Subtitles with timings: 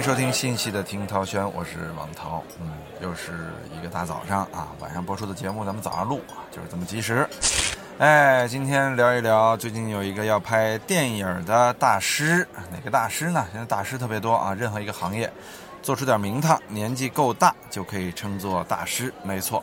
[0.00, 2.42] 迎收听信息的《听涛轩》，我是王涛。
[2.58, 2.72] 嗯，
[3.02, 7.28] 又是一个大早上啊，晚上播出的节目咱们早上录啊，就是这么及时。
[7.98, 13.46] 哎，今天聊一聊最近有一个要拍电影的大师，哪个大师呢？
[13.52, 15.30] 现在大师特别多啊，任何一个行业
[15.82, 19.12] 做出点名堂，年纪够大就可以称作大师。
[19.22, 19.62] 没错，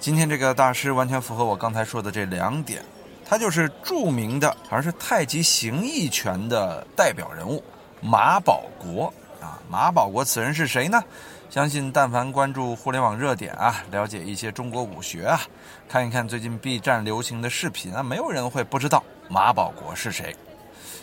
[0.00, 2.82] 今天这个大师完全符合我刚才说的这两点，
[3.28, 7.62] 他就是著名的，好像是太极形意拳的代表人物
[8.00, 9.58] 马保国啊。
[9.68, 11.02] 马保国此人是谁呢？
[11.48, 15.40] 相信但凡关注互联网热点啊，了解一些中国武学啊，
[15.88, 20.34] 看一看最近 B 站流行的视频啊，没有人会不知道马保国是谁。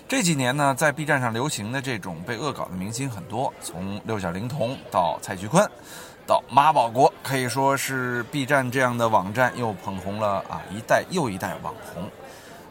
[0.06, 5.66] 这几年呢，在 B 站上流行的这种被恶搞的明星很多，从六小龄童到蔡徐坤，
[6.28, 12.04] 到马保国，可以说是 B 站这样的网站又捧红了啊一代又一代网红。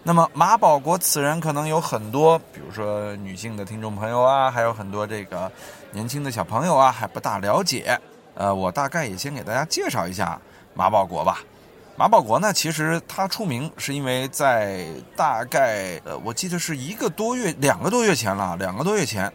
[0.05, 5.51] 那么马保国此人可能有很多，比如说女性的听众朋友啊，还有很多这个
[5.93, 7.97] 年轻的小朋友啊还不大了解。
[8.35, 10.41] 呃，我大概也先给大家介绍一下
[10.75, 11.39] 马保国吧。
[11.95, 19.33] 马保国呢，其实他出名是因为在大概呃，我记得是一个多月、两个多月前了，两个多月前，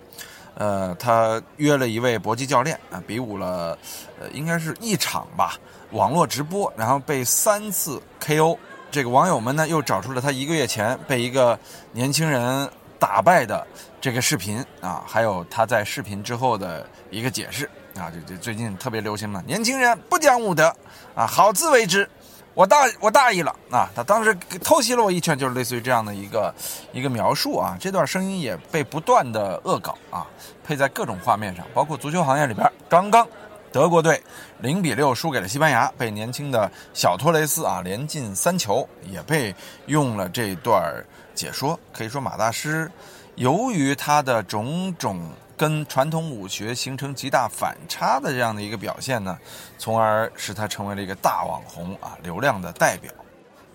[0.56, 3.78] 呃，他约了一位搏击教练啊，比武了，
[4.20, 5.56] 呃，应该是一场吧，
[5.92, 8.58] 网络直播，然后被三次 KO。
[8.98, 11.56] 这个网友们呢，又找出了他一个月前被一个
[11.92, 12.68] 年轻人
[12.98, 13.64] 打败的
[14.02, 20.76] 这个视频啊，还有他在视频之后的一个解释啊，就就最近特别流行嘛，年轻人不讲武德
[21.14, 22.10] 啊，好自为之，
[22.56, 26.52] 我大我大意了啊，他当时偷袭了我一拳，就是类似于这样的一个
[26.92, 30.26] 一个描述啊，这段声音也被不断的恶搞啊，
[30.66, 33.28] 配在各种画面上，包括足球行业里边，刚刚。
[33.70, 34.20] 德国队
[34.60, 39.54] 零比六输给了西班牙，被年轻的小托雷斯啊连进三球，也被
[39.86, 41.04] 用了这段
[41.36, 41.80] 解说。
[41.94, 42.92] 可以说马大师
[43.36, 49.38] 由于他的种种跟传统武学形成极大反差的这样的一个表现呢，
[49.78, 53.12] 从而使他成为了一个大网红啊流量的代表。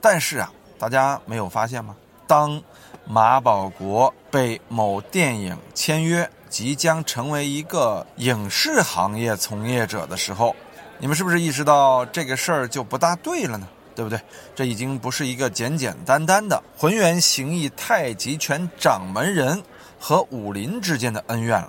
[0.00, 1.94] 但是啊，大家没有发现吗？
[2.26, 2.60] 当
[3.06, 6.28] 马保国被某电影签约。
[6.52, 10.54] 即将成为一个影视行业从业者的时候，
[11.02, 13.66] 你们是不是意识到这个事儿就不大对了呢？
[13.92, 14.20] 对不对？
[14.54, 19.60] 这已经不是一个简简单单的浑圆形意太极拳掌门人
[19.98, 21.68] 和武林之间的恩怨了，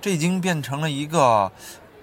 [0.00, 1.50] 这已经变成了一个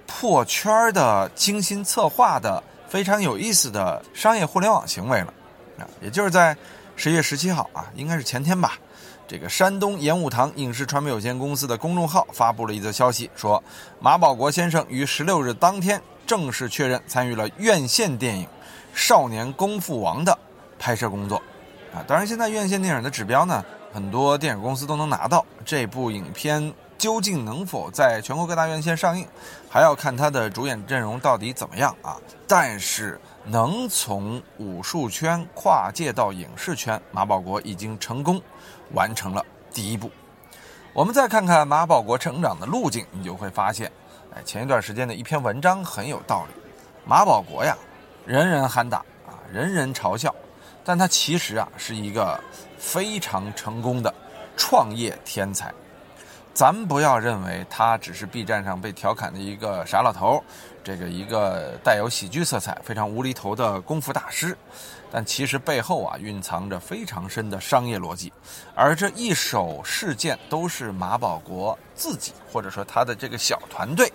[0.05, 5.33] 破圈的、精心策划的、非常有意思的商业互联网行为了。
[5.79, 6.53] 啊，也就是在
[6.97, 8.77] 十月十七号啊，应该是前天吧。
[9.25, 13.63] 这个山东演武堂影视传媒有限公司的公众号发布了一则消息，说
[14.01, 18.45] 马保国先生于十六日当天正式确认参与了院线电影
[18.93, 20.37] 《少年功夫王》的
[20.77, 21.41] 拍摄工作。
[21.93, 25.43] 啊，当然，现在院线电影的指标呢，很多电影公司都能拿到。
[25.65, 29.25] 这部影片究竟能否在全国各大院线上映，
[29.69, 32.17] 还要看它的主演阵容到底怎么样啊。
[32.45, 38.39] 但是，能从武术圈跨界到影视圈，马保国已经成功。
[38.93, 40.09] 完成了第一步，
[40.93, 43.91] 我们再看看马保国成长的路径，你就会发现，
[44.43, 46.61] 前一段时间的一篇文章很有道理。
[47.05, 47.77] 马保国呀，
[48.25, 50.33] 人人喊打啊，人人嘲笑，
[50.83, 52.39] 但他其实啊是一个
[52.77, 54.13] 非常成功的
[54.55, 55.73] 创业天才。
[56.53, 60.43] 咱不要认为他只是 B 站上被调侃的一个傻老头，
[60.87, 64.57] 这个一个带有喜剧色彩、非常无厘头的功夫大师。
[65.11, 68.31] 但其实背后啊蕴藏着非常深的商业逻辑，
[68.73, 74.09] 而这一手事件都是马保国自己或者说他的这个小团队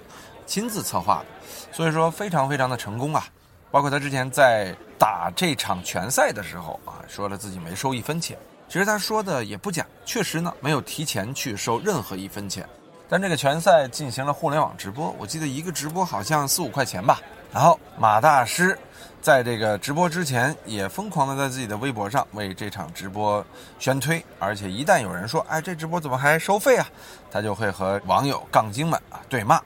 [0.47, 1.27] 亲自策划的，
[1.71, 3.27] 所以说非常非常的成功啊！
[3.71, 12.67] 包括他之前在打这场拳赛的时候啊，说了自己没收一分钱，其实他说的也不假，确实呢没有提前去收任何一分钱。
[13.13, 17.21] 但这个拳赛进行了互联网直播，我记得一个直播好像四五块钱吧。
[17.53, 18.79] 然后马大师。
[19.21, 23.45] 在这个直播之前，也疯狂的在自己的微博上为这场直播
[23.79, 26.89] 宣推，而且一旦有人说“哎，这直播怎么还收费啊”，
[27.31, 29.61] 他就会和网友杠精们啊对骂，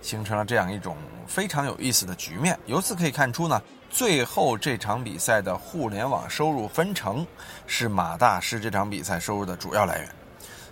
[0.00, 0.96] 形成了这样一种
[1.26, 2.58] 非常有意思的局面。
[2.64, 3.60] 由此可以看出呢，
[3.90, 7.26] 最后这场比赛的互联网收入分成
[7.66, 10.08] 是马大师这场比赛收入的主要来源。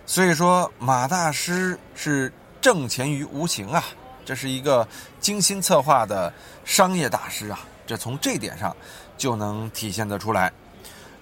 [0.05, 3.83] 所以说，马大师是挣钱于无形啊，
[4.25, 4.87] 这是一个
[5.19, 6.31] 精心策划的
[6.65, 7.59] 商业大师啊。
[7.87, 8.75] 这从这点上
[9.17, 10.51] 就能体现得出来。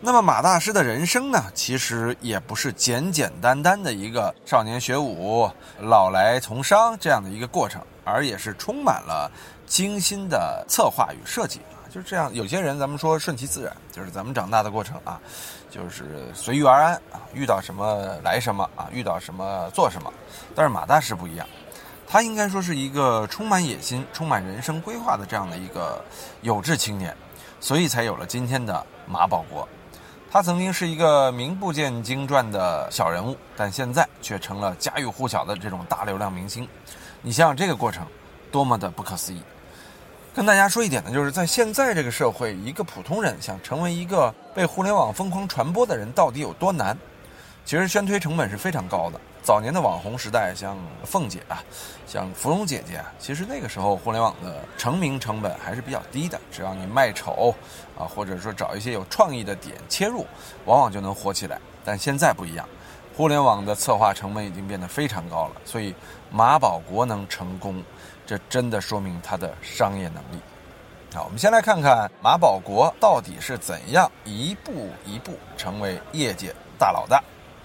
[0.02, 5.50] 那么马大师的人生呢，其实也不是简简单单的一个少年学武、
[5.80, 9.30] 老来从商这样的一个过程，而也是充满了
[9.68, 11.84] 精心的策划与设计啊。
[11.90, 15.20] 就是这样，有些人咱们说顺其自然，就是咱们长大的过程啊，
[15.70, 20.12] 就是随遇而安啊，遇到什么来什么啊，遇到什么做什么。
[20.56, 21.48] 但是马大师不一样。
[22.12, 26.04] 他应该说是一个充满野心、充满人生规划的这样的一个
[26.42, 27.16] 有志青年，
[27.60, 29.68] 所以才有了今天的马保国。
[30.32, 36.68] 他曾经是一个名不见经传的小人物，但现在却成了家喻户晓的这种大流量明星。
[37.22, 38.06] 你想想这个过程，
[38.52, 39.44] 多么的不可思议！
[40.34, 46.98] 跟大家说一点呢，就是在现在这个社会，一个普通人想成为一个被互联网疯狂传播的人，到底有多难？
[47.66, 49.20] 其实宣推成本是非常高的。
[49.42, 51.64] 早年的网红时代，像凤姐啊，
[52.06, 57.54] 像芙蓉姐姐啊，其实那个时候互联网的成名成本还是比较低的，只要你卖丑
[57.98, 60.26] 啊，或者说找一些有创意的点切入，
[60.66, 61.60] 往往就能火起来。
[61.84, 62.68] 但现在不一样，
[63.16, 65.96] 互联网的策划成本已经变得非常高了，所以
[66.30, 67.84] 马保国能成功，
[68.30, 70.40] 这真的说明他的商业能力。
[71.16, 77.20] 好，我们先来看看马保国到底是怎样一步一步成为业界大佬的。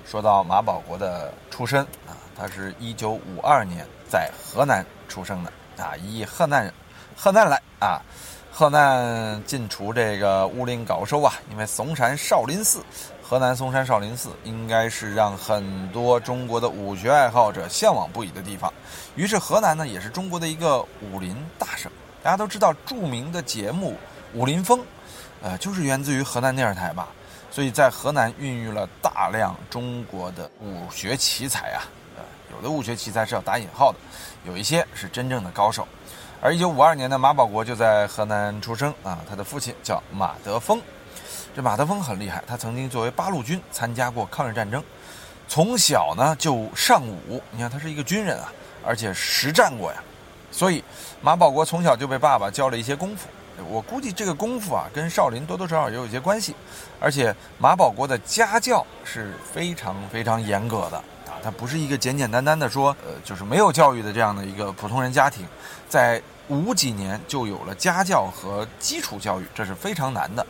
[0.07, 6.73] 说到马保国的出身啊，他是一九五二年在河南出生的啊，以河南人
[7.15, 8.01] 河南来啊，
[8.51, 12.83] 河南进出这个武林高手啊，因为嵩山少林寺，
[13.27, 18.71] 河南嵩山少林寺应该是让很多中国的武学爱好者向往不已的地方。
[19.17, 21.91] 于是河南呢，也是中国的一个武林大省。
[22.23, 23.93] 大家都知道著名的节目
[24.39, 24.79] 《武林风》，
[25.41, 27.09] 呃，就是源自于河南电视台吧。
[27.51, 31.89] 所以在河南孕育了大量中国的武学奇才啊，
[32.19, 32.23] 呃，
[32.55, 33.99] 有的武学奇才是要打引号的，
[34.45, 35.89] 有一些是真正的高手。
[36.43, 40.79] 而一九五二年的马保国就在河南出生啊，他的父亲叫马德峰。
[41.55, 44.83] 这马德峰很厉害，他曾经作为八路军参加过抗日战争，
[45.47, 48.53] 从小呢就尚武，你看他是一个军人啊，
[48.85, 50.03] 而且实战过呀，
[50.51, 50.83] 所以
[51.23, 53.29] 马保国从小就被爸爸教了一些功夫。
[53.71, 56.57] 我估计这个功夫啊，跟少林多多少少也有一些关系，
[56.99, 60.97] 而且马保国的家教是非常非常严格的
[61.29, 65.47] 啊，他不是一个简简单单的说，呃，就是没有教育的这样的一个普通人家庭，
[65.89, 70.45] 在五几年就有了家教和基础教育，这是非常难的。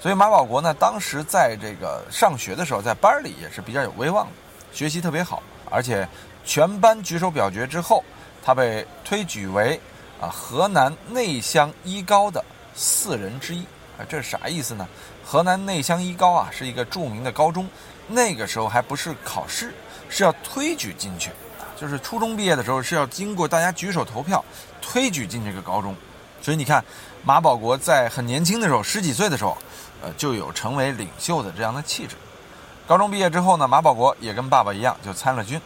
[0.00, 4.32] 所以马保国呢，当时在这个上学的时候，在班里也是比较有威望的，
[4.72, 6.08] 学习特别好，而且
[6.44, 8.04] 全班举手表决之后，
[8.44, 9.80] 他被推举为。
[10.20, 13.60] 啊，河南内乡一高的四人之一
[13.96, 14.84] 啊，这是啥意思呢？
[15.24, 17.68] 河南内乡一高啊，是一个著名的高中，
[18.08, 19.72] 那个时候还不是考试，
[20.08, 21.30] 是要推举进去，
[21.80, 24.44] 就是初中毕业的时候是要经过大家举手投票
[24.82, 25.94] 推举进这个高中，
[26.42, 26.84] 所以你看
[27.22, 29.56] 马保国在很年轻的时候，十几岁的时候，
[30.02, 32.16] 呃，就有成为领袖的这样的气质。
[32.86, 35.60] 高中毕业之后呢，马保国也跟爸爸一样，就参了军，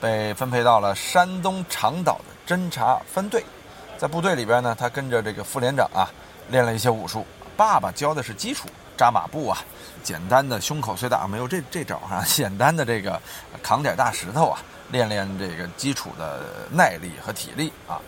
[0.00, 3.44] 被分配到了山东长岛的侦察分队。
[3.98, 6.08] 在部队里边呢，他跟着这个副连长啊，
[6.48, 7.26] 练了一些武术。
[7.56, 9.58] 爸爸教的是基础扎马步啊，
[10.02, 13.20] 简单的胸口碎大没有这这招啊，简单的这个
[13.62, 16.40] 扛点大石头啊，练练这个基础的
[16.70, 18.00] 耐力和体力啊。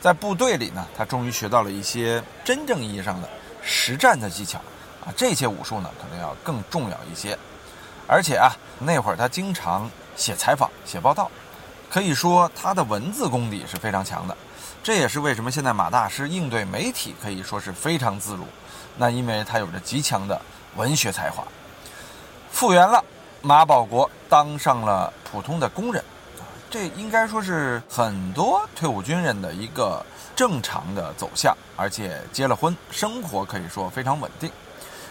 [0.00, 3.28] 在部队里呢，他终于学到了一些真正意义上的
[3.62, 4.60] 实战的技巧
[5.14, 7.38] 这些武术呢可能要更重要一些。
[8.08, 11.30] 而且啊，那会儿他经常写采访、写报道，
[11.90, 14.36] 可以说他的文字功底是非常强的。
[14.82, 18.46] 这也是为什么现在马大师应对媒体可以说是非常自如，
[18.96, 20.40] 那因为他有着极强的
[20.76, 21.42] 文学才华。
[22.52, 23.04] 复原了，
[23.42, 26.04] 马保国当上了普通的工人，
[26.70, 30.04] 这应该说是很多退伍军人的一个
[30.36, 34.48] 正常的走向，而且结了婚，生活可以说非常稳定。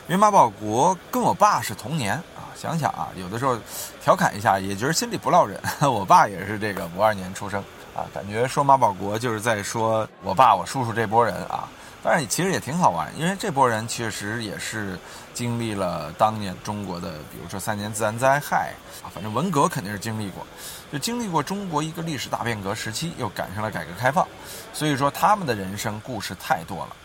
[0.07, 3.57] 因为马保国跟我爸是同年啊，想想啊，有的时候
[4.03, 5.59] 调侃一下，也觉得心里不落忍。
[5.91, 7.63] 我爸也是这个五二年出生。
[7.95, 11.67] 啊，感觉说马保国就是在说我爸、我叔叔这波人啊，
[12.03, 15.00] 但是其实也挺好玩，因为这波人确实也是
[15.33, 20.45] 经历了当年中国的，比如说三年自然灾害啊，反正文革肯定是经历过，
[20.91, 24.27] 就经历过中国一个历史大变革时期，又赶上了改革开放，
[24.74, 26.95] 所以说他们的人生故事太多了。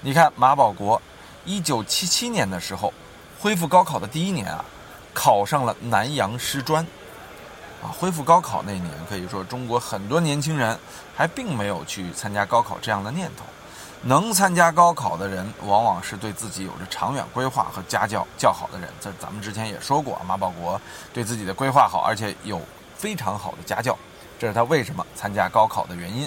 [0.00, 1.00] 你看马保国，
[1.44, 2.92] 一九七七年的时候，
[3.38, 4.64] 恢复高考的第一年啊，
[5.12, 6.86] 考上了南阳师专。
[7.82, 10.78] 啊，恢复高考那年，可以说中国很多年轻人
[11.16, 13.44] 还并没有去参加高考这样的念头。
[14.04, 18.88] 能参加高考的人，往往是对自己有着长远规划和家教较好的人。
[19.00, 20.80] 这咱们之前也说过，马保国
[21.12, 22.60] 对自己的规划好，而且有
[22.96, 23.98] 非常好的家教，
[24.38, 26.24] 这是他为什么参加高考的原因。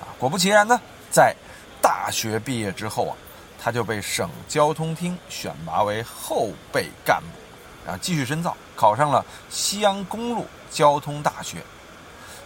[0.00, 1.34] 啊，果不其然呢，在
[1.82, 3.16] 大学毕业之后啊，
[3.58, 7.90] 他就被省交通厅选拔为后备干部。
[7.90, 11.56] 啊，继续深造，考上了西安公路交通大学。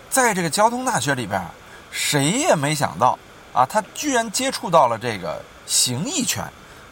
[0.09, 1.42] 在这个交通大学里边，
[1.90, 3.19] 谁也没想到
[3.52, 6.45] 啊，他居然接触到了这个形意拳，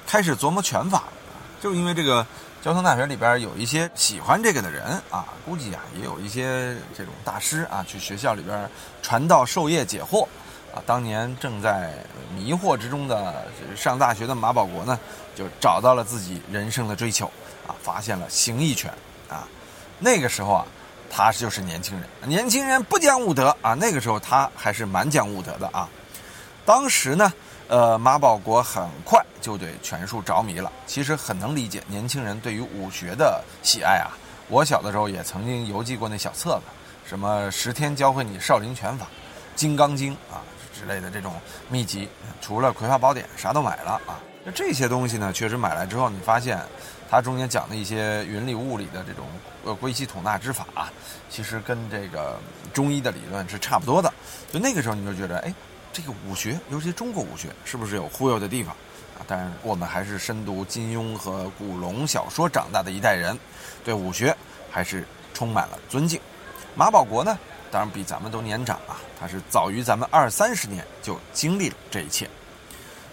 [0.05, 1.13] 开始琢磨拳法了。
[1.61, 2.27] 就因为这个
[2.61, 8.69] 交通大学里边有一些喜欢这个的人啊，估计啊也有一些这种大师啊，去学校里边
[9.01, 10.27] 传道授业解惑
[10.75, 10.83] 啊。
[10.87, 11.93] 当年正在
[12.35, 13.47] 迷惑之中的
[13.77, 14.99] 上大学的马保国呢，
[15.35, 17.27] 就找到了自己人生的追求
[17.67, 18.93] 啊，发现了形意拳
[19.29, 19.47] 啊。
[19.99, 20.67] 那个时候啊，
[21.11, 23.75] 他就是年轻人，年轻人不讲武德啊。
[23.75, 25.89] 那个时候他还是蛮讲武德的啊。
[26.65, 27.33] 当时呢。
[27.71, 30.73] 呃，马保国很快就对拳术着迷了。
[30.89, 34.11] 其实很能理解年轻人对于武学的喜爱啊。
[34.49, 36.63] 我小的时候也曾经邮寄过那小册子，
[37.07, 39.07] 什么十天教会你少林拳法、
[39.55, 40.43] 金刚经啊
[40.81, 41.35] 之类的这种
[41.69, 42.09] 秘籍。
[42.41, 44.19] 除了《葵花宝典》，啥都买了啊。
[44.43, 46.59] 那这些东西呢，确实买来之后，你发现
[47.11, 49.27] 它中间讲的一些云里雾里的这种
[49.65, 50.65] 呃归西统纳之法，
[51.29, 52.39] 其实跟这个
[52.73, 54.11] 中医的理论是差不多的。
[54.51, 55.53] 就那个时候你就觉得，哎。
[55.93, 58.73] 这个武学，尤其中国武学，是不是有忽悠的地方
[59.19, 59.27] 啊？
[59.27, 63.37] 当然，我们还是深读金庸和古龙小说长大的一代人，
[63.85, 64.33] 对武学
[64.71, 66.21] 还是充满了尊敬。
[66.77, 67.37] 马保国呢，
[67.71, 72.29] 当然比咱们都年长啊，他是早于咱们二三十年就经历了这一切。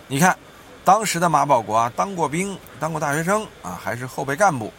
[0.07, 0.37] 你看，
[0.83, 4.71] 当时的马保国啊，当过兵，当过大学生啊，还是后备干部。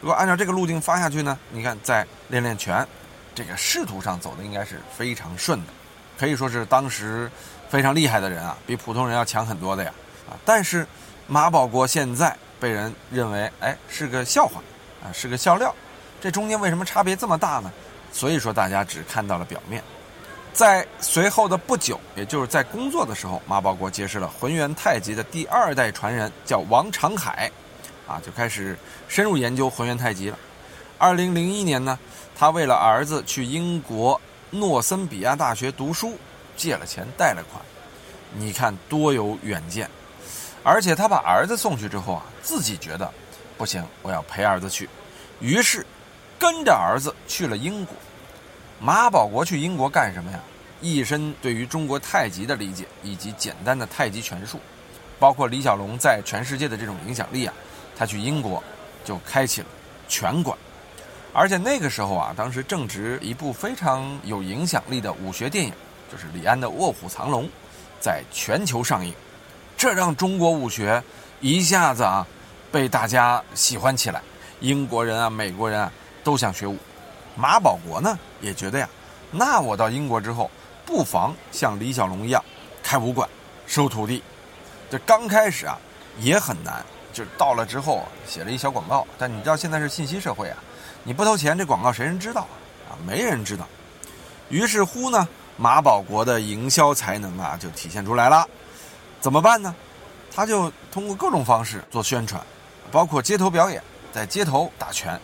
[0.00, 2.86] 如果按照这个路径发下去呢，你看在练练拳，
[3.34, 5.72] 这个仕途上走的应该是非常顺的。
[6.18, 7.30] 可以说是当时
[7.68, 9.92] 非常厉害的人啊，比普通人要强很多的呀
[10.28, 10.36] 啊！
[10.44, 10.86] 但是
[11.26, 14.60] 马保国现在被人认为哎是个笑话
[15.02, 15.74] 啊，是个笑料，
[16.20, 17.70] 这中间为什么差别这么大呢？
[18.12, 19.82] 所以说大家只看到了表面。
[20.52, 27.50] 在随后的不久，也就是在工作的时候，马保国结识了浑元太极的第二代传人，叫王长海，
[28.06, 28.76] 啊，就开始
[29.08, 30.38] 深入研究浑元太极了。
[30.98, 31.98] 二零零一年呢，
[32.36, 34.20] 他为了儿子去英国。
[34.52, 36.18] 诺森比亚大学读书，
[36.56, 37.64] 借了钱贷了款，
[38.34, 39.88] 你看多有远见。
[40.64, 43.08] 而且他把儿子送去之后啊，自己觉得
[43.56, 44.88] 不行，我要陪儿子去，
[45.38, 45.86] 于是
[46.40, 47.94] 跟着儿子去了英国。
[48.80, 50.40] 马保国去英国干什么呀？
[50.80, 54.58] 一身对于中国太极的理解，以及简单的太极拳术，
[55.18, 57.52] 包括李小龙在全世界的这种影响力啊，
[57.94, 58.62] 他去英国
[59.04, 59.66] 就开启了
[60.08, 60.56] 拳馆。
[61.34, 65.72] 而且那个时候啊，当时正值一部非常有影响力的武学电影，
[66.10, 67.44] 就是李安的《卧虎藏龙》，
[68.00, 69.12] 在全球上映，
[69.76, 71.02] 这让中国武学
[71.40, 72.26] 一下子啊
[72.72, 74.22] 被大家喜欢起来。
[74.60, 75.92] 英国人啊、美国人啊
[76.22, 76.76] 都想学武。
[77.36, 78.88] 马保国呢也觉得呀，
[79.30, 80.50] 那我到英国之后，
[80.84, 82.44] 不妨像李小龙一样
[82.82, 83.28] 开武馆、
[83.66, 84.22] 收徒弟。
[84.90, 85.78] 这刚开始啊
[86.18, 89.06] 也很难，就是到了之后写了一小广告。
[89.16, 90.56] 但你知道现在是信息社会啊。
[91.04, 92.42] 你不投钱，这广告谁人知道
[92.88, 92.98] 啊？
[93.06, 93.66] 没人知道。
[94.48, 98.46] 于是乎呢，马保国的营销才能啊就体现出来了。
[99.20, 99.74] 怎么办呢？
[100.34, 102.42] 他就通过各种方式做宣传，
[102.90, 105.18] 包括街头表演，在街头打拳。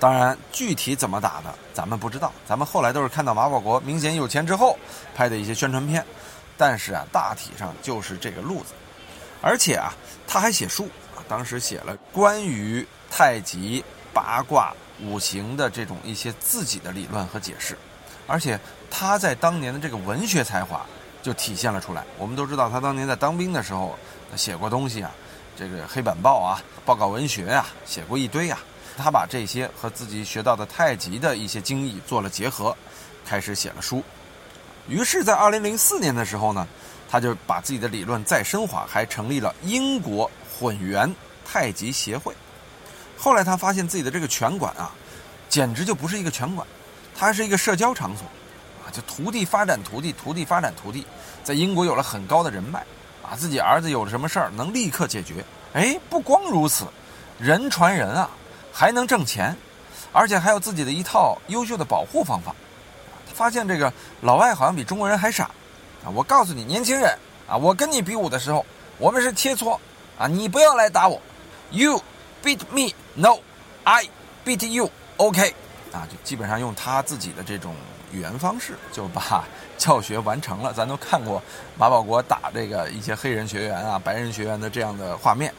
[0.00, 2.32] 当然，具体怎么打的，咱们不知道。
[2.48, 4.76] 咱们后来都是看到马保国明显有钱之后
[5.14, 6.04] 拍的一些宣传片。
[6.56, 8.72] 但是啊，大体上就是这个路子。
[9.40, 9.94] 而且啊，
[10.26, 14.74] 他还写书啊，当时写了关于太极八卦。
[15.02, 17.74] 五行的这种一些自己的理论和解释，
[18.26, 20.84] 而且他在当年的这个文学才华
[21.22, 22.04] 就体现了出来。
[22.18, 23.98] 我们都知道他当年在当兵的时候
[24.36, 25.10] 写过东西啊，
[25.56, 28.58] 这个黑板报啊、报告文学啊，写过一堆啊。
[29.00, 32.76] 他把这些和自己学到的太极的一些精义做了结合，
[33.24, 34.02] 开始写了书。
[34.88, 36.66] 于是，在二零零四年的时候呢，
[37.10, 41.12] 他就把自己的理论再升华，还成立了英国混元
[41.44, 42.34] 太极协会。
[43.16, 44.90] 后来他发现自己的这个拳馆啊，
[45.48, 46.66] 简直就不是一个拳馆，
[47.14, 48.26] 它是一个社交场所，
[48.84, 51.06] 啊，就徒弟发展徒弟，徒弟发展徒弟，
[51.44, 52.80] 在英国有了很高的人脉，
[53.22, 55.44] 啊，自己儿子有了什么事儿能立刻解决。
[55.74, 56.86] 哎，不光如此，
[57.38, 58.30] 人传人啊，
[58.72, 59.56] 还能挣钱，
[60.12, 62.54] 而且还有自己的一套优秀的保护方法。
[63.28, 65.44] 他发现这个老外好像比中国人还傻，
[66.04, 67.16] 啊，我告诉你，年轻人
[67.48, 68.64] 啊，我跟你比武的时候，
[68.98, 69.78] 我们是切磋，
[70.18, 71.20] 啊，你不要来打我
[71.70, 72.02] ，you。
[72.42, 73.38] Beat me, no,
[73.84, 74.08] I
[74.46, 74.90] beat you.
[75.18, 75.54] OK，
[75.92, 77.74] 啊，就基本上用他自己的这种
[78.12, 79.44] 语言方式，就把
[79.78, 80.72] 教学完成了。
[80.72, 81.42] 咱都看过
[81.76, 85.52] 马保国打这个一些黑人学员啊、白人学员的这样的画面，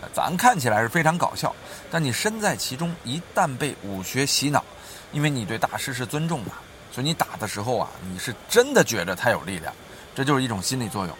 [0.00, 1.54] 呃，咱看起来是非常搞笑，
[1.90, 4.64] 但你身在其中，一旦被武学洗脑，
[5.12, 6.50] 因为你对大师是尊重的，
[6.92, 9.72] 所以你打的时候啊，你是真的觉得他有力量，
[10.14, 11.16] 这就是一种心理作用。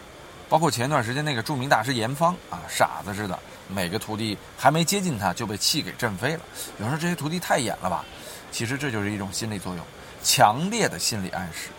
[0.49, 3.37] 包括前一段时间那个著名大师严方啊，傻子似的。
[3.69, 6.39] 每个徒弟还没接近他就被气给震飞了。
[6.79, 8.05] 有人说这些徒弟太演了吧？
[8.49, 9.85] 其实这就是一种心理作用，
[10.27, 11.69] 强烈的心理暗示。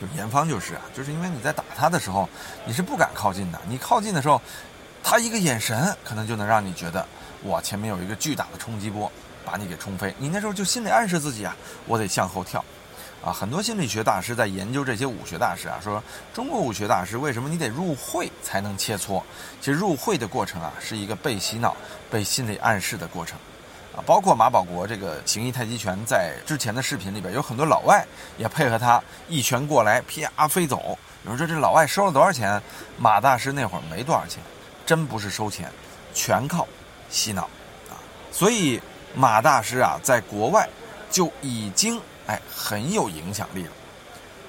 [0.00, 2.28] 就严方就是啊，就是因为你在打他的时候，
[2.64, 3.58] 你是不敢靠近的。
[3.66, 4.40] 你靠近的时候，
[5.02, 7.04] 他一个眼神可能就能让你觉得
[7.46, 9.10] 哇前面有一个巨大的冲击波，
[9.44, 10.14] 把你给冲飞。
[10.16, 12.64] 你那时候就心里暗示自己啊，我得向后跳。
[13.24, 16.00] 啊，很多心理学大师在研究这些武学大师啊，说
[16.32, 19.20] 中国武学大师为什么你得入会才能切磋？
[19.60, 21.76] 其实入会的过程啊，是一个被洗脑、
[22.08, 23.36] 被心理暗示的过程。
[24.06, 30.98] 包括马保国这个形意太极拳，在之前的视频里边有很多老外也配合他一拳过来，啪飞走。
[31.24, 32.60] 有人说这老外收了多少钱？
[32.96, 34.42] 马大师那会儿没多少钱，
[34.86, 35.70] 真不是收钱，
[36.14, 36.66] 全靠
[37.10, 37.42] 洗脑
[37.88, 37.96] 啊。
[38.30, 38.80] 所以
[39.14, 40.68] 马大师啊，在国外
[41.10, 42.00] 就已经。
[42.28, 43.72] 哎，很有影响力了。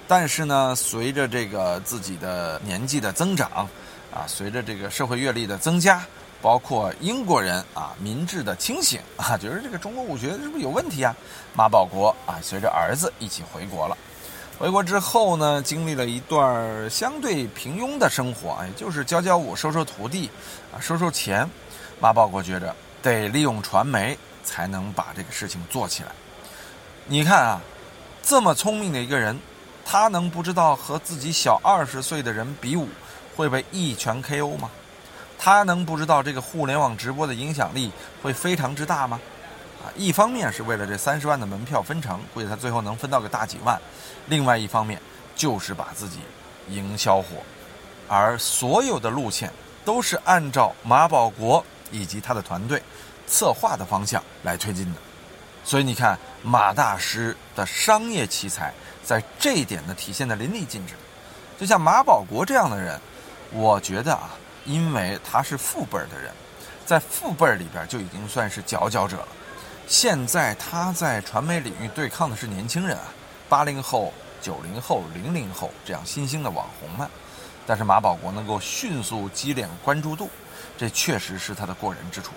[0.05, 3.49] 但是呢，随着这个自己的年纪的增长，
[4.13, 6.05] 啊，随着这个社会阅历的增加，
[6.41, 11.15] 包括英国人啊民智的清醒啊， 觉得这个中国武学是不是有问题啊？
[11.53, 13.97] 马保国啊，随着儿子一起回国了。
[14.57, 20.29] 回国之后呢，经历了一段相对平庸的生活，也就是教教武、收收徒弟，
[20.73, 21.49] 啊，收收钱。
[21.99, 26.09] 马保国觉着得利用传媒才能把这个事情做起来。
[27.05, 27.61] 你看啊，
[28.21, 29.37] 这么聪明的一个人，
[29.85, 32.87] 他能不知道和自己小二十岁的人比武
[33.35, 34.69] 会被一拳 KO 吗？
[35.41, 37.89] 他能不知道这个互联网直播的影响力
[38.21, 39.19] 会非常之大吗？
[39.81, 43.77] 啊，一方面是为了这三十万的门票分成，估计他最后能分到个大几万；
[44.27, 45.01] 另外一方面
[45.37, 46.19] 就是把自己
[46.67, 47.37] 营销火，
[48.09, 49.49] 而所有的路线
[49.85, 52.83] 都是按照马保国以及他的团队
[53.25, 54.99] 策划的方向来推进的。
[55.63, 60.95] 所以你看，马大师的商业奇才在这一点呢体现的淋漓尽致。
[61.57, 62.99] 就像马保国这样的人，
[63.51, 64.31] 我觉得啊，
[64.69, 66.31] 因为他是父辈儿的人，
[66.85, 69.27] 在父辈儿里边就已经算是佼佼者了。
[69.87, 73.05] 现在他在传媒领域对抗的是年轻人啊，
[73.49, 77.09] 八零后、九零后、零零后这样新兴的网红们。
[77.65, 80.29] 但是马保国能够迅速积累关注度，
[80.77, 82.31] 这确实是他的过人之处。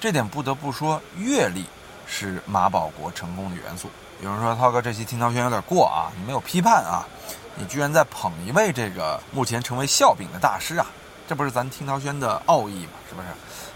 [0.00, 1.66] 这点不得不说，阅历。
[2.12, 3.88] 是马保国成功的元素。
[4.20, 7.06] 有人说：“涛哥，这期听涛轩有点过啊，你没有批判啊，
[7.54, 10.90] 你居然在捧一位这个目前成为笑柄的大师啊，
[11.30, 12.92] 这不是咱听涛轩的奥义吗？
[13.08, 13.28] 是不是？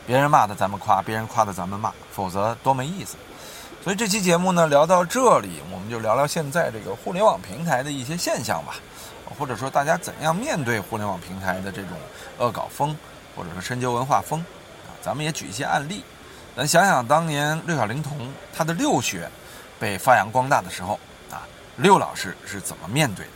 [0.05, 3.15] 别人骂的咱们夸，别人夸的咱们骂，否则多没意思。
[3.81, 8.75] 所以这期节目呢，聊到这里，我们就聊聊现在这个互联网平台的一些现象吧，
[9.39, 11.91] 或者说大家怎样面对互联网平台的这种
[12.39, 12.97] 恶搞风，
[13.37, 14.41] 或者说深究文化风
[14.89, 16.03] 啊，咱们也举一些案例。”
[16.57, 19.31] 咱想想当年六小龄童他的六学
[19.79, 20.99] 被发扬光大的时候
[21.31, 23.31] 啊，六老师是怎么面对的？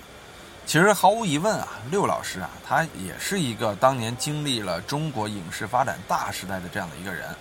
[0.68, 7.35] 其实毫无疑问啊，六老师啊，他也是一个当年经历了中国影视发展大时代的这样的一个人，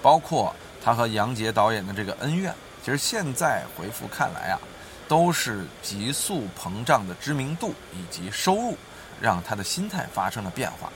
[0.00, 4.58] 包括他和杨洁导演的这个恩怨，其实现在回复看来啊，
[5.06, 8.74] 都是急速膨胀的知名度以及收入，
[9.20, 10.90] 让他的心态发生了变化。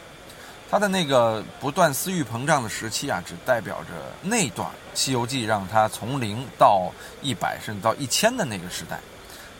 [0.70, 3.90] 他的那个不断私欲膨胀的时期啊，只代表着
[4.22, 8.98] 那段《西游记》让他从零到一百，甚至到一千的那个时代。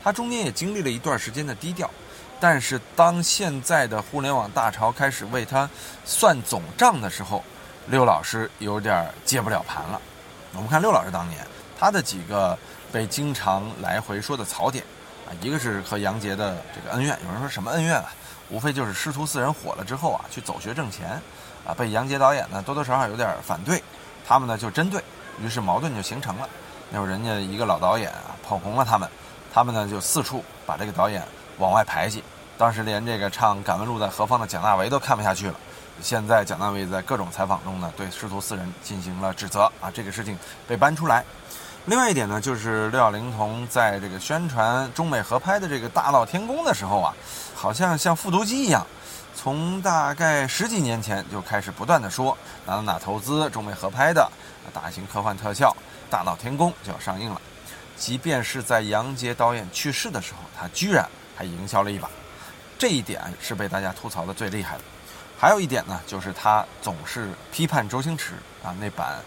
[0.03, 1.91] 他中间也经历了一段时间的低调，
[2.45, 5.67] 但是当现在的互联网大潮开始为他
[6.05, 7.43] 算总账的时候，
[7.87, 9.99] 六老师有点接不了盘了。
[10.53, 11.41] 我们看六老师当年
[11.81, 12.55] 他的几个
[12.93, 14.85] 被经常来回说的槽点
[15.27, 18.13] 啊，一个是和杨洁的这个恩怨，有人说什么恩怨啊？
[18.51, 21.19] 无非就是师徒四人火了之后啊，去走学挣钱，
[21.67, 23.83] 啊，被杨洁导演呢多多少少有点反对，
[24.29, 25.03] 他们呢就针对，
[25.41, 26.47] 于是矛盾就形成了。
[26.91, 29.09] 那会儿人家一个老导演啊捧红了他们，
[29.51, 31.23] 他们呢就四处把这个导演
[31.57, 32.23] 往外排挤。
[32.57, 35.55] 当时连这个唱《敢问路在何方》的蒋大为都看不下去了。
[36.01, 40.37] 现在蒋大为在各种采访中呢对师徒四人进行了指责啊，这个事情
[40.67, 41.25] 被搬出来。
[41.87, 47.15] 另外一点呢，就是六小龄童在这个宣传中美合拍的这个大闹天宫的时候啊，
[47.55, 48.87] 好像像复读机一样，
[49.35, 54.31] 从大概十几年前就开始不断的说哪哪哪投资中美合拍的
[54.73, 55.77] 大型科幻特效
[56.09, 57.41] 大闹天宫就要上映了，
[57.97, 62.09] 即便是在杨洁导演去世的时候，他居然还营销了一把，
[62.79, 64.83] 这一点是被大家吐槽的最厉害的。
[65.39, 69.19] 还有一点呢，就是他总是批判周星驰啊那版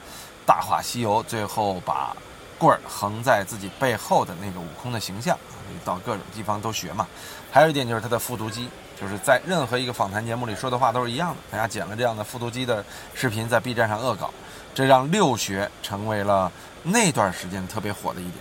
[0.48, 2.16] 《大话西游》，最后把。
[2.60, 5.38] 棍儿横在自己背后的那个悟空的形象，
[5.86, 7.08] 到各种地方都学嘛。
[7.52, 8.68] 还有一点就是他的复读机，
[9.00, 11.38] 就是在任何一个访谈节目里说的话都是一样的。
[11.52, 12.84] 大家剪了这样的复读机的
[13.14, 14.34] 视频在 B 站上恶搞，
[14.74, 18.38] 这让六学成为了那段时间特别火的一点。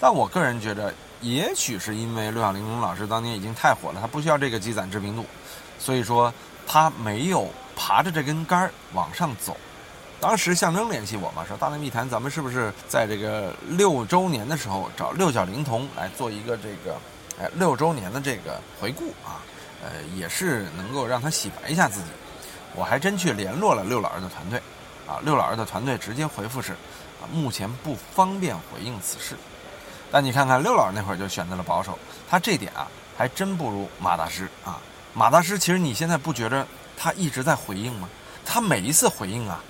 [0.00, 5.26] 但我个人觉得，也许是因为六小龄童老师当年已经太火了，他不需要这个积攒知名度，
[5.78, 6.32] 所以说
[6.66, 9.56] 他没有爬着这根杆儿往上走。
[10.20, 16.96] 当时象征联系我嘛，说大内密谈，咱们是不是在这个六周年的时候找六小龄童来做一个这个，
[17.40, 19.40] 哎，六周年的这个回顾啊？
[19.82, 22.06] 呃，也是能够让他洗白一下自己。
[22.74, 24.58] 我还真去联络了六老师的团队，
[25.06, 29.34] 啊，六老师的团队直接回复是，啊，目前不方便回应此事。
[30.10, 34.78] 但你看看六老师那会儿就选择了保守，他这点啊还真不如马大师啊。
[35.14, 38.08] 马大师其实你现在不觉着他一直在回应吗？
[38.44, 39.62] 他每一次回应啊，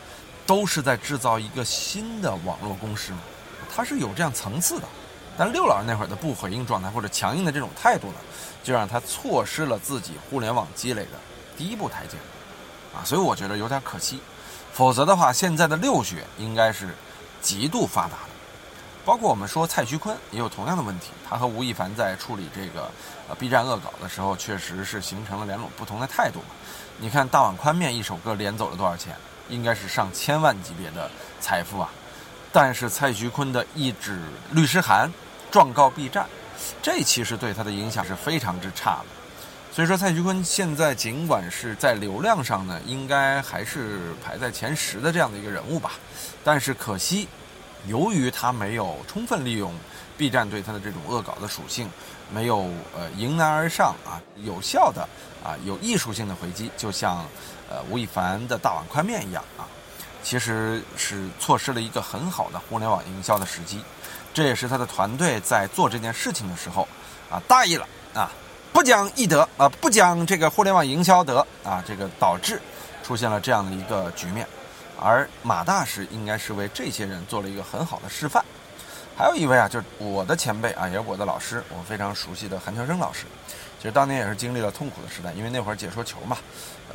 [0.46, 3.18] 都是在制造一个新的网络攻势吗？
[3.74, 4.84] 他是有这样层次的。
[5.38, 8.14] 但六老师那会儿的不回应状态或者强硬的这种态度呢，
[8.62, 11.12] 就让他错失了自己互联网积累的
[11.56, 12.16] 第一步台阶，
[12.94, 14.20] 啊，所以我觉得有点可惜。
[14.72, 16.94] 否则的话，现在的六学应该是
[17.40, 18.29] 极度发达的。
[19.04, 22.90] 包括我们说蔡徐坤也有同样的问题，他和吴亦凡在处理这个
[23.28, 26.40] 呃 B 站恶搞的时候，确实是形成了两种不同的态度。
[26.98, 29.16] 你看大碗宽面一首歌连走了多少钱？
[29.48, 31.10] 应该是上千万级别的
[31.40, 31.90] 财富啊。
[32.52, 34.20] 但是蔡徐坤的一纸
[34.52, 35.10] 律师函
[35.50, 36.26] 状告 B 站，
[36.82, 39.06] 这其实对他的影响是非常之差的。
[39.72, 45.92] 所以说蔡徐坤现在尽管是在流量上呢，应该还是排在前十的这样的一个人物吧，
[46.44, 47.26] 但是可惜。
[47.86, 49.72] 由于他没有充分利用
[50.16, 51.88] B 站对他的这种恶搞的属性，
[52.32, 55.02] 没有呃迎难而上啊，有效的
[55.42, 57.24] 啊有艺术性的回击，就像
[57.70, 59.64] 呃吴亦凡的大碗宽面一样啊，
[60.22, 63.82] 其实是错失了一个很好的互联网营销的时机。
[64.32, 66.86] 这也是他的团队在做这件事情的时候
[67.28, 68.30] 啊大意了啊，
[68.72, 72.60] 不讲义德啊，不讲这个互联网营销德啊，这个导致
[73.02, 74.46] 出现了这样的一个局面。
[75.02, 78.44] 而马大师应该是为这些人做了一个很好的示范。
[79.16, 83.26] 还有一位啊，就是我的前辈啊，也是我的老师，我非常熟悉的韩乔生老师。
[83.78, 86.38] 其实当年也是经历了痛苦的时代，因为那会儿解说球嘛，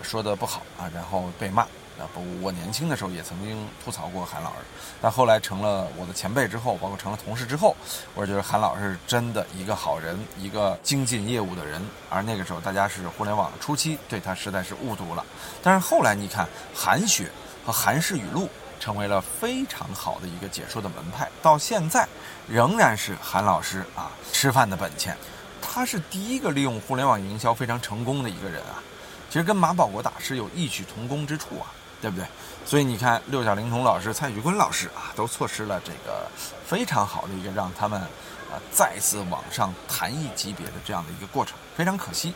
[0.02, 1.64] 说的不好啊，然后被骂。
[1.98, 4.56] 啊不，我年轻的时候也曾经吐槽过韩老师，
[5.02, 7.74] 但后来成了我的前辈之后，包括成了同事之后，
[8.16, 11.82] 我觉得韩老师真的一个好人，一个精进业务的人。
[12.10, 15.24] 而那个时候大家是互联网初期，对他实在是误读了。
[15.64, 17.30] 但是后来你看韩雪。
[17.66, 18.50] 和韩式语录
[18.80, 22.08] 成为了非常好的一个解说的门派，到现在
[22.48, 25.18] 仍然是韩老师啊吃饭的本钱。
[25.62, 28.82] 他是第一个利用互联网营销非常成功的一个人啊，
[29.30, 32.26] 其实跟马保国大师有异曲同工之处啊，对不对？
[32.66, 36.30] 所以你看六小龄童老师、蔡徐坤老师啊，都错失了这个
[36.66, 42.34] 非常好的一个让他们啊再次往上弹一级别的这样的一个过程，非常可惜。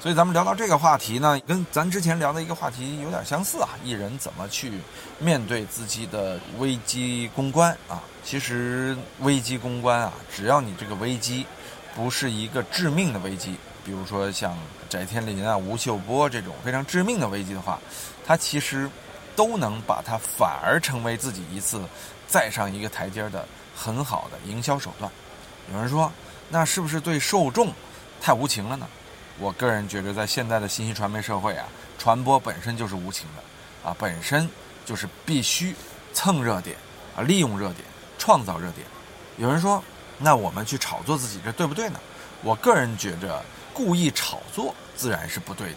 [0.00, 3.68] 所以咱们聊到这个话题呢，跟咱之前聊的一个话题有点相似啊。
[3.84, 4.72] 艺人怎么去
[5.18, 8.02] 面对自己的危机公关啊？
[8.24, 11.44] 其实危机公关啊，只要你这个危机
[11.94, 14.56] 不是一个致命的危机，比如说像
[14.88, 17.78] 翟天临啊、吴秀波这种非常致命的危机的话，
[18.26, 18.88] 他其实
[19.36, 21.78] 都能把它反而成为自己一次
[22.26, 25.12] 再上一个台阶的很好的营销手段。
[25.70, 26.10] 有人说，
[26.48, 27.70] 那是不是对受众
[28.18, 28.88] 太无情了呢？
[29.40, 31.66] 我个人觉得，在现在的信息传媒社会啊，
[31.98, 34.46] 传播本身就是无情的，啊，本身
[34.84, 35.74] 就是必须
[36.12, 36.76] 蹭热点，
[37.16, 37.82] 啊，利用热点，
[38.18, 38.86] 创造热点。
[39.38, 39.82] 有人说，
[40.18, 41.98] 那我们去炒作自己，这对不对呢？
[42.42, 45.76] 我个人觉着，故意炒作自然是不对的。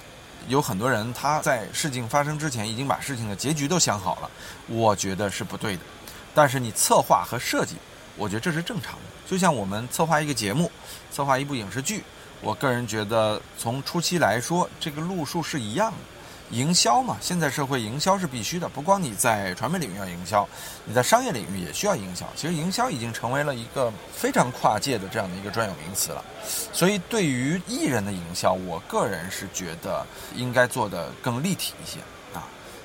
[0.49, 4.29] 有很多人他在事情发生之前已经把事情的结局都想好了，
[4.67, 5.83] 我觉得是不对的。
[6.35, 7.77] 但是你策划和设计，
[8.17, 8.99] 我觉得这是正常的。
[9.25, 10.69] 就像我们策划一个节目，
[11.13, 12.03] 策划一部影视剧。
[12.43, 15.97] 我个人觉得，从初期来说，这个路数是一样的。
[16.51, 20.47] 营销嘛，现在社会营销是必须的，不光你在传媒领域要营销，
[20.85, 22.27] 你在商业领域也需要营销。
[22.35, 26.23] 其实营销已经成为了一个非常跨界的这样的一个专有名词了。
[26.71, 31.99] 所以，对于艺人的营销，我个人是觉得应该做得更立体一些。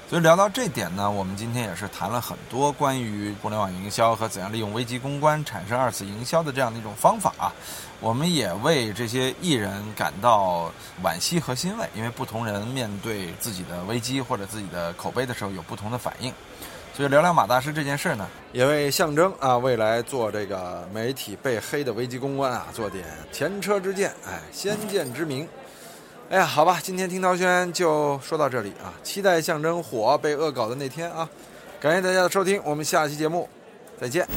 [0.09, 7.53] 所以聊到这点呢，我们今天也是谈了很多关于互联网营销和怎样利用危机公关产生二次营销的这样的一种方法啊。
[8.01, 10.73] 我们也为这些艺人感到
[11.05, 16.33] 惋惜和欣慰，因为不同人面对自己的危机或者自己的口碑的时候有不同的反应。
[16.97, 25.47] 所以聊聊马大师这件事呢，也为象征啊未来做这个媒体被黑的危机公关啊做点前车之鉴，哎，先见之明。
[26.31, 31.27] 哎呀，好吧，今天听涛轩就说到这里啊，期待象征火被恶搞的那天啊！
[31.81, 33.49] 感谢大家的收听，我们下期节目
[33.99, 34.29] 再见。